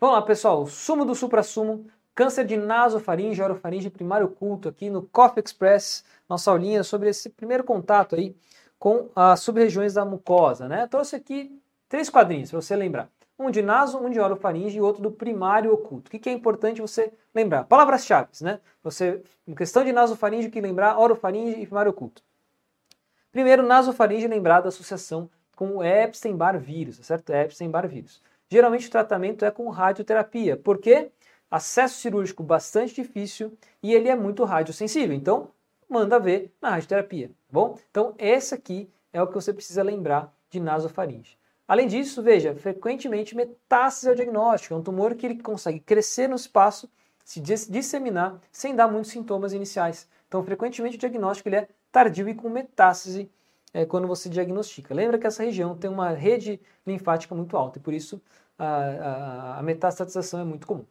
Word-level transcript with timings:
Vamos 0.00 0.14
lá, 0.14 0.22
pessoal. 0.22 0.64
Sumo 0.68 1.04
do 1.04 1.12
supra-sumo. 1.12 1.84
Câncer 2.14 2.44
de 2.44 2.56
nasofaringe, 2.56 3.42
orofaringe 3.42 3.90
primário 3.90 4.26
oculto 4.26 4.68
aqui 4.68 4.88
no 4.88 5.02
Coffee 5.02 5.42
Express. 5.44 6.04
Nossa 6.28 6.52
aulinha 6.52 6.84
sobre 6.84 7.08
esse 7.08 7.28
primeiro 7.28 7.64
contato 7.64 8.14
aí 8.14 8.36
com 8.78 9.08
as 9.16 9.40
sub-regiões 9.40 9.94
da 9.94 10.04
mucosa, 10.04 10.68
né? 10.68 10.86
trouxe 10.86 11.16
aqui 11.16 11.60
três 11.88 12.08
quadrinhos 12.08 12.48
para 12.48 12.60
você 12.60 12.76
lembrar. 12.76 13.10
Um 13.36 13.50
de 13.50 13.60
naso, 13.60 13.98
um 13.98 14.08
de 14.08 14.20
orofaringe 14.20 14.78
e 14.78 14.80
outro 14.80 15.02
do 15.02 15.10
primário 15.10 15.72
oculto. 15.72 16.06
O 16.06 16.10
que, 16.12 16.20
que 16.20 16.28
é 16.28 16.32
importante 16.32 16.80
você 16.80 17.12
lembrar? 17.34 17.64
Palavras-chave, 17.64 18.28
né? 18.40 18.60
Você, 18.84 19.20
em 19.48 19.54
questão 19.54 19.84
de 19.84 19.92
nasofaringe, 19.92 20.48
que 20.48 20.60
lembrar 20.60 20.96
orofaringe 20.96 21.60
e 21.60 21.66
primário 21.66 21.90
oculto. 21.90 22.22
Primeiro, 23.32 23.64
nasofaringe, 23.64 24.28
lembrar 24.28 24.60
da 24.60 24.68
associação 24.68 25.28
com 25.56 25.78
o 25.78 25.84
Epstein-Barr 25.84 26.56
vírus, 26.58 26.98
certo? 27.02 27.30
Epstein-Barr 27.30 27.88
vírus. 27.88 28.22
Geralmente 28.50 28.88
o 28.88 28.90
tratamento 28.90 29.44
é 29.44 29.50
com 29.50 29.68
radioterapia, 29.68 30.56
porque 30.56 31.10
acesso 31.50 32.00
cirúrgico 32.00 32.42
bastante 32.42 32.94
difícil 32.94 33.56
e 33.82 33.94
ele 33.94 34.08
é 34.08 34.16
muito 34.16 34.44
radiosensível. 34.44 35.14
Então, 35.14 35.50
manda 35.88 36.18
ver 36.18 36.52
na 36.60 36.70
radioterapia, 36.70 37.28
tá 37.28 37.34
bom? 37.50 37.78
Então, 37.90 38.14
esse 38.18 38.54
aqui 38.54 38.90
é 39.12 39.22
o 39.22 39.26
que 39.26 39.34
você 39.34 39.52
precisa 39.52 39.82
lembrar 39.82 40.34
de 40.50 40.60
nasofaringe. 40.60 41.38
Além 41.66 41.86
disso, 41.86 42.22
veja, 42.22 42.54
frequentemente 42.54 43.36
metástase 43.36 44.08
é 44.08 44.12
o 44.12 44.16
diagnóstico, 44.16 44.72
é 44.72 44.76
um 44.78 44.82
tumor 44.82 45.14
que 45.14 45.26
ele 45.26 45.42
consegue 45.42 45.80
crescer 45.80 46.26
no 46.26 46.36
espaço, 46.36 46.90
se 47.24 47.40
disseminar 47.40 48.40
sem 48.50 48.74
dar 48.74 48.88
muitos 48.88 49.10
sintomas 49.10 49.52
iniciais. 49.52 50.08
Então, 50.26 50.42
frequentemente 50.42 50.96
o 50.96 50.98
diagnóstico 50.98 51.50
ele 51.50 51.56
é 51.56 51.68
tardio 51.92 52.26
e 52.28 52.34
com 52.34 52.48
metástase 52.48 53.30
é, 53.72 53.84
quando 53.84 54.06
você 54.06 54.28
diagnostica. 54.28 54.94
Lembra 54.94 55.18
que 55.18 55.26
essa 55.26 55.42
região 55.42 55.76
tem 55.76 55.90
uma 55.90 56.10
rede 56.10 56.60
linfática 56.86 57.34
muito 57.34 57.56
alta 57.56 57.78
e 57.78 57.82
por 57.82 57.94
isso 57.94 58.20
a, 58.58 58.66
a, 58.66 59.58
a 59.58 59.62
metastatização 59.62 60.40
é 60.40 60.44
muito 60.44 60.66
comum. 60.66 60.84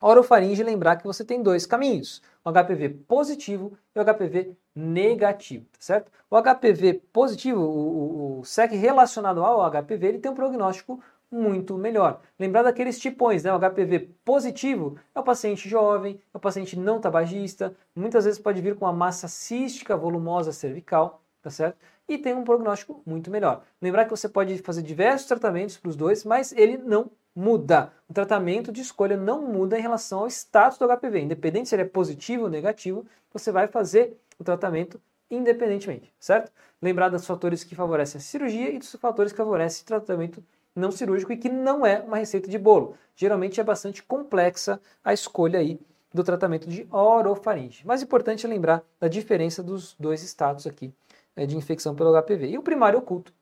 Orofaringe, 0.00 0.62
lembrar 0.62 0.96
que 0.96 1.04
você 1.04 1.24
tem 1.24 1.42
dois 1.42 1.64
caminhos, 1.64 2.20
o 2.44 2.52
HPV 2.52 2.90
positivo 3.08 3.72
e 3.94 3.98
o 3.98 4.04
HPV 4.04 4.54
negativo, 4.74 5.64
tá 5.72 5.78
certo? 5.80 6.12
O 6.30 6.36
HPV 6.36 7.00
positivo, 7.10 7.60
o, 7.62 8.36
o, 8.36 8.40
o 8.40 8.44
SEC 8.44 8.72
relacionado 8.72 9.42
ao 9.42 9.70
HPV, 9.70 10.06
ele 10.06 10.18
tem 10.18 10.30
um 10.30 10.34
prognóstico 10.34 11.00
muito 11.30 11.78
melhor. 11.78 12.20
Lembrar 12.38 12.62
daqueles 12.62 12.98
tipões, 12.98 13.42
né? 13.44 13.52
O 13.54 13.58
HPV 13.58 14.10
positivo 14.24 14.98
é 15.14 15.20
o 15.20 15.22
paciente 15.22 15.68
jovem, 15.68 16.20
é 16.32 16.36
o 16.36 16.40
paciente 16.40 16.78
não 16.78 17.00
tabagista, 17.00 17.74
muitas 17.94 18.24
vezes 18.24 18.38
pode 18.38 18.60
vir 18.60 18.76
com 18.76 18.84
uma 18.84 18.92
massa 18.92 19.26
cística 19.26 19.96
volumosa 19.96 20.52
cervical, 20.52 21.23
tá 21.44 21.50
certo? 21.50 21.76
E 22.08 22.16
tem 22.16 22.32
um 22.32 22.42
prognóstico 22.42 23.02
muito 23.04 23.30
melhor. 23.30 23.62
Lembrar 23.80 24.06
que 24.06 24.10
você 24.10 24.28
pode 24.28 24.56
fazer 24.58 24.80
diversos 24.80 25.28
tratamentos 25.28 25.76
para 25.76 25.90
os 25.90 25.94
dois, 25.94 26.24
mas 26.24 26.52
ele 26.52 26.78
não 26.78 27.10
muda. 27.36 27.92
O 28.08 28.14
tratamento 28.14 28.72
de 28.72 28.80
escolha 28.80 29.14
não 29.14 29.42
muda 29.42 29.78
em 29.78 29.82
relação 29.82 30.20
ao 30.20 30.26
status 30.26 30.78
do 30.78 30.88
HPV. 30.88 31.20
Independente 31.20 31.68
se 31.68 31.74
ele 31.74 31.82
é 31.82 31.86
positivo 31.86 32.44
ou 32.44 32.48
negativo, 32.48 33.04
você 33.30 33.52
vai 33.52 33.68
fazer 33.68 34.16
o 34.38 34.44
tratamento 34.44 34.98
independentemente, 35.30 36.14
certo? 36.18 36.50
Lembrar 36.80 37.10
dos 37.10 37.26
fatores 37.26 37.62
que 37.62 37.74
favorecem 37.74 38.18
a 38.18 38.22
cirurgia 38.22 38.70
e 38.70 38.78
dos 38.78 38.92
fatores 38.94 39.32
que 39.32 39.38
favorecem 39.38 39.82
o 39.82 39.86
tratamento 39.86 40.42
não 40.74 40.90
cirúrgico 40.90 41.32
e 41.32 41.36
que 41.36 41.50
não 41.50 41.84
é 41.84 42.00
uma 42.00 42.16
receita 42.16 42.48
de 42.48 42.58
bolo. 42.58 42.96
Geralmente 43.14 43.60
é 43.60 43.64
bastante 43.64 44.02
complexa 44.02 44.80
a 45.04 45.12
escolha 45.12 45.58
aí 45.58 45.78
do 46.12 46.24
tratamento 46.24 46.68
de 46.68 46.86
orofaringe. 46.90 47.86
Mais 47.86 48.02
importante 48.02 48.46
é 48.46 48.48
lembrar 48.48 48.82
da 48.98 49.08
diferença 49.08 49.62
dos 49.62 49.94
dois 49.98 50.22
estados 50.22 50.66
aqui 50.66 50.92
é, 51.23 51.23
de 51.36 51.56
infecção 51.56 51.94
pelo 51.94 52.12
HPV. 52.22 52.48
E 52.48 52.58
o 52.58 52.62
primário 52.62 52.98
oculto. 52.98 53.32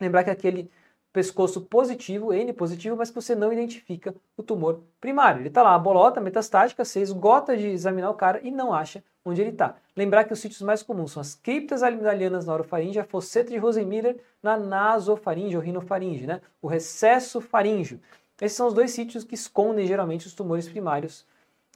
Lembrar 0.00 0.24
que 0.24 0.30
é 0.30 0.32
aquele 0.32 0.70
pescoço 1.12 1.60
positivo, 1.60 2.32
N 2.32 2.52
positivo, 2.52 2.96
mas 2.96 3.08
que 3.08 3.14
você 3.14 3.36
não 3.36 3.52
identifica 3.52 4.14
o 4.36 4.42
tumor 4.42 4.82
primário. 5.00 5.40
Ele 5.40 5.48
está 5.48 5.62
lá, 5.62 5.74
a 5.74 5.78
bolota 5.78 6.20
metastática, 6.20 6.84
você 6.84 7.00
esgota 7.00 7.56
de 7.56 7.68
examinar 7.68 8.10
o 8.10 8.14
cara 8.14 8.40
e 8.42 8.50
não 8.50 8.74
acha 8.74 9.02
onde 9.24 9.40
ele 9.40 9.50
está. 9.50 9.76
Lembrar 9.96 10.24
que 10.24 10.32
os 10.32 10.40
sítios 10.40 10.60
mais 10.60 10.82
comuns 10.82 11.12
são 11.12 11.20
as 11.20 11.36
criptas 11.36 11.84
amigdalianas 11.84 12.44
na 12.44 12.52
orofaringe, 12.52 12.98
a 12.98 13.04
fosseta 13.04 13.50
de 13.50 13.56
Rosenmiller 13.56 14.18
na 14.42 14.56
nasofaringe 14.56 15.56
ou 15.56 15.62
rinofaringe, 15.62 16.26
né? 16.26 16.40
o 16.60 16.66
recesso 16.66 17.40
faríngeo. 17.40 18.00
Esses 18.40 18.56
são 18.56 18.66
os 18.66 18.74
dois 18.74 18.90
sítios 18.90 19.22
que 19.22 19.36
escondem 19.36 19.86
geralmente 19.86 20.26
os 20.26 20.34
tumores 20.34 20.68
primários 20.68 21.24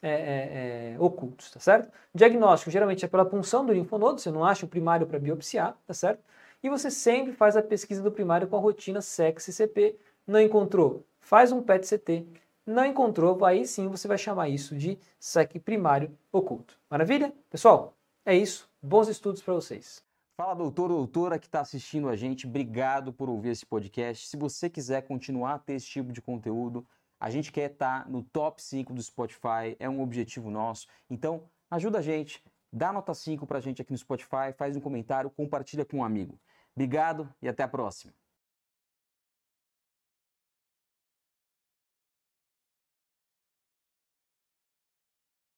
é, 0.03 0.11
é, 0.11 0.93
é, 0.95 1.01
ocultos, 1.01 1.51
tá 1.51 1.61
certo? 1.61 1.93
Diagnóstico 2.15 2.71
geralmente 2.71 3.05
é 3.05 3.09
pela 3.09 3.25
punção 3.25 3.65
do 3.65 3.73
linfonodo, 3.73 4.21
você 4.21 4.31
não 4.31 4.45
acha 4.45 4.65
o 4.65 4.69
primário 4.69 5.07
para 5.07 5.19
biopsiar, 5.19 5.77
tá 5.87 5.95
certo? 5.95 6.23
E 6.63 6.69
você 6.69 6.91
sempre 6.91 7.33
faz 7.33 7.57
a 7.57 7.63
pesquisa 7.63 8.03
do 8.03 8.11
primário 8.11 8.49
com 8.49 8.57
a 8.57 8.61
rotina 8.61 9.01
SEX-CP. 9.01 9.97
Não 10.27 10.41
encontrou? 10.41 11.05
Faz 11.21 11.53
um 11.53 11.63
PET-CT. 11.63 12.27
Não 12.67 12.85
encontrou? 12.85 13.45
Aí 13.45 13.67
sim 13.67 13.89
você 13.89 14.09
vai 14.09 14.19
chamar 14.19 14.49
isso 14.49 14.77
de 14.77 14.99
SEC 15.19 15.59
primário 15.61 16.17
oculto. 16.33 16.79
Maravilha? 16.91 17.33
Pessoal, 17.49 17.95
é 18.27 18.35
isso. 18.35 18.69
Bons 18.83 19.09
estudos 19.09 19.41
para 19.41 19.55
vocês. 19.55 20.03
Fala, 20.37 20.55
doutor 20.55 20.91
ou 20.91 20.99
doutora 20.99 21.39
que 21.39 21.47
está 21.47 21.61
assistindo 21.61 22.09
a 22.09 22.15
gente. 22.15 22.47
Obrigado 22.47 23.13
por 23.13 23.29
ouvir 23.29 23.51
esse 23.51 23.65
podcast. 23.65 24.29
Se 24.29 24.37
você 24.37 24.69
quiser 24.69 25.03
continuar 25.03 25.55
a 25.55 25.59
ter 25.59 25.75
esse 25.75 25.87
tipo 25.87 26.13
de 26.13 26.21
conteúdo, 26.21 26.87
a 27.21 27.31
gente 27.31 27.51
quer 27.51 27.71
estar 27.71 28.05
tá 28.05 28.09
no 28.09 28.23
top 28.23 28.63
5 28.63 28.93
do 28.93 29.03
Spotify, 29.03 29.77
é 29.79 29.89
um 29.89 30.01
objetivo 30.01 30.51
nosso. 30.51 30.87
Então, 31.11 31.49
ajuda 31.71 31.99
a 31.99 32.03
gente, 32.03 32.43
dá 32.73 32.93
nota 32.93 33.15
5 33.15 33.47
para 33.47 33.59
a 33.59 33.61
gente 33.61 33.83
aqui 33.83 33.93
no 33.93 33.99
Spotify, 33.99 34.53
faz 34.57 34.77
um 34.77 34.81
comentário, 34.81 35.31
compartilha 35.31 35.85
com 35.85 35.99
um 35.99 36.05
amigo. 36.05 36.39
Obrigado 36.75 37.29
e 37.43 37.49
até 37.49 37.63
a 37.63 37.69
próxima. 37.69 38.13